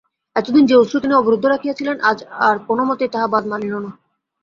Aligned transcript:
এতদিন 0.35 0.63
যে 0.65 0.75
অশ্রু 0.75 0.97
তিনি 0.99 1.13
অবরুদ্ধ 1.15 1.45
রাখিয়াছিলেন 1.45 1.97
আজ 2.09 2.17
আর 2.47 2.55
কোনোমতেই 2.67 3.11
তাহা 3.13 3.27
বাধা 3.27 3.49
মানিল 3.51 3.73
না। 3.77 3.91